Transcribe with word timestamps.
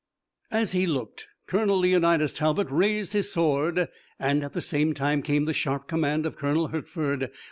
As 0.49 0.71
he 0.71 0.87
looked, 0.87 1.27
Colonel 1.45 1.77
Leonidas 1.77 2.33
Talbot 2.33 2.71
raised 2.71 3.13
his 3.13 3.31
sword, 3.31 3.87
and 4.17 4.43
at 4.43 4.53
the 4.53 4.59
same 4.61 4.95
time 4.95 5.21
came 5.21 5.45
the 5.45 5.53
sharp 5.53 5.87
command 5.87 6.25
of 6.25 6.35
Colonel 6.35 6.69
Hertford. 6.69 7.29